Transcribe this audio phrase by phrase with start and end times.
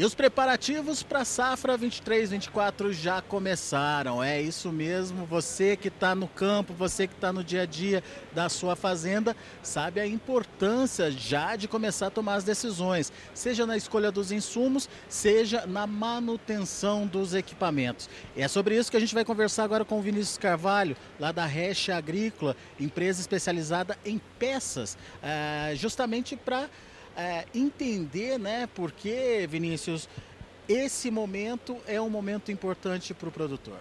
[0.00, 4.24] E os preparativos para a safra 23-24 já começaram.
[4.24, 5.26] É isso mesmo.
[5.26, 8.02] Você que está no campo, você que está no dia a dia
[8.32, 13.76] da sua fazenda, sabe a importância já de começar a tomar as decisões, seja na
[13.76, 18.08] escolha dos insumos, seja na manutenção dos equipamentos.
[18.34, 21.30] E é sobre isso que a gente vai conversar agora com o Vinícius Carvalho, lá
[21.30, 26.70] da Recha Agrícola, empresa especializada em peças, eh, justamente para
[27.16, 30.08] é, entender, né, porque, Vinícius,
[30.68, 33.78] esse momento é um momento importante para o produtor.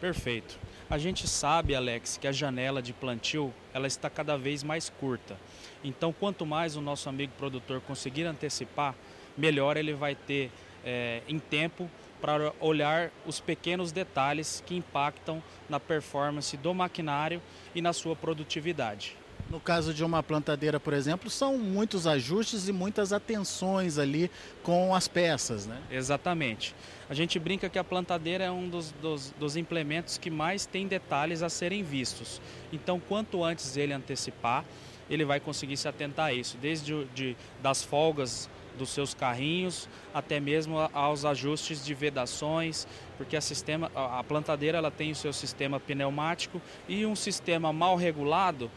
[0.00, 0.58] Perfeito.
[0.88, 5.36] A gente sabe, Alex, que a janela de plantio ela está cada vez mais curta.
[5.84, 8.94] Então, quanto mais o nosso amigo produtor conseguir antecipar,
[9.36, 10.50] melhor ele vai ter
[10.84, 11.90] é, em tempo
[12.22, 17.42] para olhar os pequenos detalhes que impactam na performance do maquinário
[17.74, 19.14] e na sua produtividade.
[19.50, 24.30] No caso de uma plantadeira, por exemplo, são muitos ajustes e muitas atenções ali
[24.62, 25.80] com as peças, né?
[25.90, 26.74] Exatamente.
[27.08, 30.86] A gente brinca que a plantadeira é um dos, dos, dos implementos que mais tem
[30.86, 32.42] detalhes a serem vistos.
[32.70, 34.66] Então, quanto antes ele antecipar,
[35.08, 40.38] ele vai conseguir se atentar a isso, desde de, das folgas dos seus carrinhos, até
[40.38, 45.80] mesmo aos ajustes de vedações, porque a, sistema, a plantadeira ela tem o seu sistema
[45.80, 48.70] pneumático e um sistema mal regulado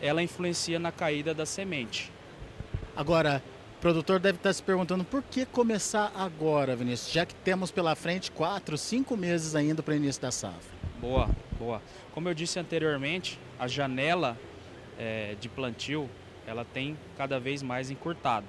[0.00, 2.10] ela influencia na caída da semente.
[2.94, 3.42] Agora,
[3.76, 7.94] o produtor deve estar se perguntando por que começar agora, Vinícius, já que temos pela
[7.94, 10.76] frente quatro, cinco meses ainda para o início da safra.
[11.00, 11.82] Boa, boa.
[12.12, 14.36] Como eu disse anteriormente, a janela
[14.98, 16.08] é, de plantio
[16.46, 18.46] ela tem cada vez mais encurtado.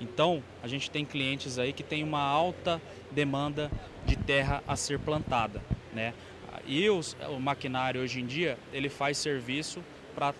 [0.00, 3.70] Então, a gente tem clientes aí que tem uma alta demanda
[4.04, 6.14] de terra a ser plantada, né?
[6.66, 9.82] E os, o maquinário hoje em dia ele faz serviço
[10.14, 10.34] para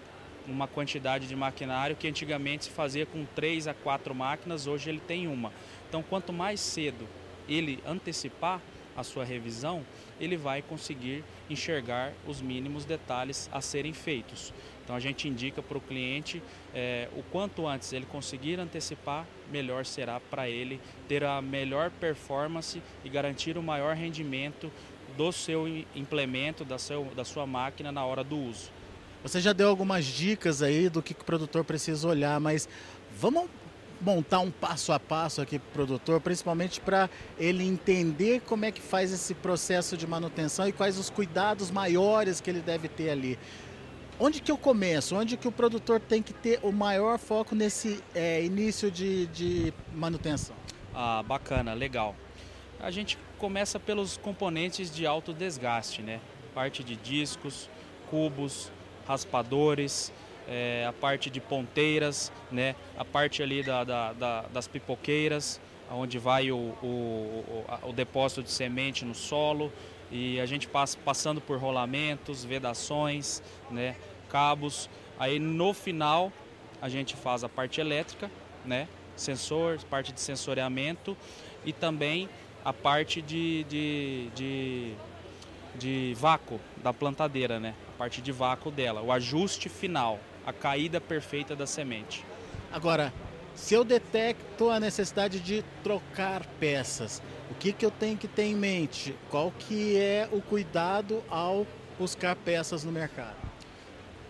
[0.49, 5.01] uma quantidade de maquinário que antigamente se fazia com três a quatro máquinas, hoje ele
[5.01, 5.53] tem uma.
[5.89, 7.07] Então, quanto mais cedo
[7.49, 8.61] ele antecipar
[8.97, 9.85] a sua revisão,
[10.21, 14.53] ele vai conseguir enxergar os mínimos detalhes a serem feitos.
[14.83, 16.43] Então a gente indica para o cliente
[16.75, 22.83] é, o quanto antes ele conseguir antecipar, melhor será para ele ter a melhor performance
[23.05, 24.73] e garantir o maior rendimento
[25.17, 28.71] do seu implemento, da, seu, da sua máquina na hora do uso.
[29.23, 32.69] Você já deu algumas dicas aí do que, o produtor precisa olhar, mas
[33.19, 33.49] vamos
[34.01, 38.71] montar um passo a passo aqui para o produtor, principalmente para ele entender como é
[38.71, 43.11] que faz esse processo de manutenção e quais os cuidados maiores que ele deve ter
[43.11, 43.39] ali.
[44.21, 45.17] Onde que eu começo?
[45.17, 49.73] Onde que o produtor tem que ter o maior foco nesse é, início de, de
[49.95, 50.57] manutenção?
[50.95, 52.17] Ah, bacana, legal.
[52.81, 56.21] A gente começa pelos componentes de alto desgaste, né?
[56.55, 57.69] Parte de discos,
[58.11, 58.73] cubos,
[59.09, 60.13] raspadores,
[60.47, 65.61] é, a parte de ponteiras, né, a parte ali da, da, da, das pipoqueiras,
[65.91, 69.73] onde vai o, o, o, depósito de semente no solo.
[70.11, 73.97] E a gente passa passando por rolamentos, vedações, né,
[74.29, 74.89] cabos.
[75.19, 76.33] Aí no final
[76.81, 78.31] a gente faz a parte elétrica,
[78.65, 81.17] né, sensor, parte de sensoriamento
[81.65, 82.29] e também
[82.65, 84.93] a parte de, de, de,
[85.79, 87.75] de vácuo da plantadeira, né?
[87.99, 92.25] parte de vácuo dela, o ajuste final, a caída perfeita da semente.
[92.73, 93.13] Agora,
[93.57, 98.45] se eu detecto a necessidade de trocar peças, o que, que eu tenho que ter
[98.45, 99.17] em mente?
[99.29, 101.67] Qual que é o cuidado ao
[101.99, 103.37] buscar peças no mercado?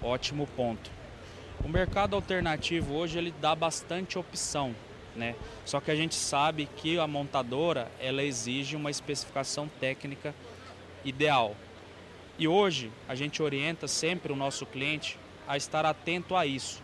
[0.02, 0.90] Ótimo ponto.
[1.62, 4.74] O mercado alternativo hoje ele dá bastante opção,
[5.14, 5.34] né?
[5.64, 10.34] Só que a gente sabe que a montadora ela exige uma especificação técnica
[11.04, 11.56] ideal.
[12.38, 16.82] E hoje a gente orienta sempre o nosso cliente a estar atento a isso,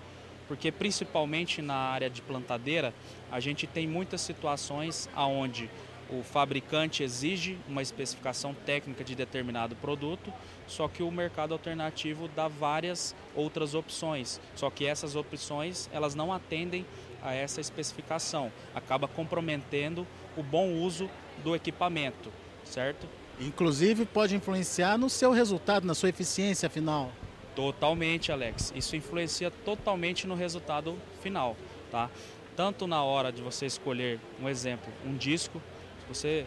[0.48, 2.92] porque principalmente na área de plantadeira
[3.30, 5.70] a gente tem muitas situações aonde
[6.10, 10.32] o fabricante exige uma especificação técnica de determinado produto,
[10.66, 14.40] só que o mercado alternativo dá várias outras opções.
[14.54, 16.84] Só que essas opções elas não atendem
[17.22, 20.06] a essa especificação, acaba comprometendo
[20.36, 21.08] o bom uso
[21.42, 22.30] do equipamento,
[22.64, 23.08] certo?
[23.40, 27.10] Inclusive pode influenciar no seu resultado, na sua eficiência final.
[27.54, 28.72] Totalmente, Alex.
[28.74, 31.56] Isso influencia totalmente no resultado final,
[31.90, 32.10] tá?
[32.56, 35.60] Tanto na hora de você escolher, um exemplo, um disco,
[36.00, 36.46] se você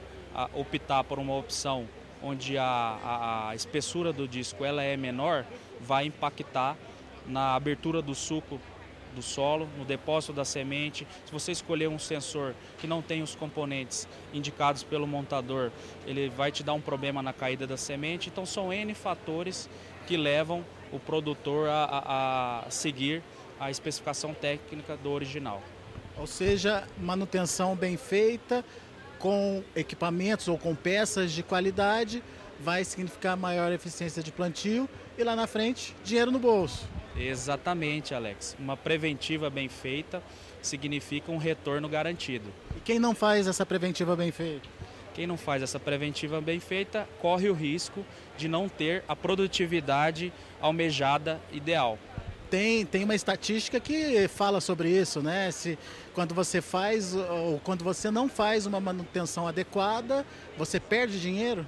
[0.53, 1.87] optar por uma opção
[2.21, 5.45] onde a, a, a espessura do disco ela é menor,
[5.79, 6.77] vai impactar
[7.25, 8.59] na abertura do suco
[9.17, 11.07] do solo, no depósito da semente.
[11.25, 15.71] Se você escolher um sensor que não tem os componentes indicados pelo montador,
[16.05, 18.29] ele vai te dar um problema na caída da semente.
[18.29, 19.67] Então são N fatores
[20.05, 23.23] que levam o produtor a, a, a seguir
[23.59, 25.61] a especificação técnica do original.
[26.15, 28.63] Ou seja, manutenção bem feita,
[29.17, 32.23] com equipamentos ou com peças de qualidade,
[32.59, 36.87] vai significar maior eficiência de plantio e lá na frente, dinheiro no bolso.
[37.15, 38.55] Exatamente, Alex.
[38.59, 40.21] Uma preventiva bem feita
[40.61, 42.53] significa um retorno garantido.
[42.75, 44.69] E quem não faz essa preventiva bem feita?
[45.13, 48.05] Quem não faz essa preventiva bem feita corre o risco
[48.37, 50.31] de não ter a produtividade
[50.61, 51.97] almejada ideal.
[52.51, 55.49] Tem, tem uma estatística que fala sobre isso, né?
[55.51, 55.77] Se
[56.13, 60.23] quando você faz ou quando você não faz uma manutenção adequada,
[60.55, 61.65] você perde dinheiro?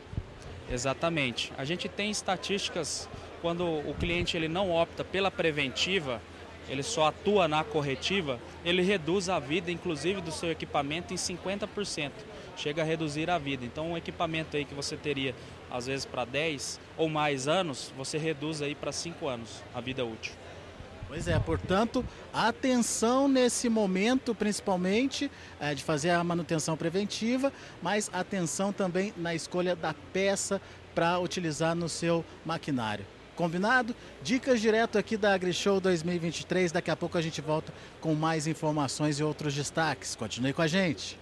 [0.71, 1.51] Exatamente.
[1.57, 3.09] A gente tem estatísticas
[3.41, 6.21] quando o cliente ele não opta pela preventiva,
[6.69, 12.11] ele só atua na corretiva, ele reduz a vida, inclusive, do seu equipamento em 50%.
[12.55, 13.65] Chega a reduzir a vida.
[13.65, 15.33] Então, um equipamento aí que você teria,
[15.71, 20.05] às vezes, para 10 ou mais anos, você reduz aí para 5 anos a vida
[20.05, 20.33] útil.
[21.09, 25.29] Pois é, portanto, atenção nesse momento, principalmente,
[25.59, 27.51] é, de fazer a manutenção preventiva,
[27.81, 30.61] mas atenção também na escolha da peça
[30.93, 33.03] para utilizar no seu maquinário.
[33.35, 33.95] Combinado?
[34.21, 36.71] Dicas direto aqui da AgriShow 2023.
[36.71, 40.15] Daqui a pouco a gente volta com mais informações e outros destaques.
[40.15, 41.17] Continue com a gente.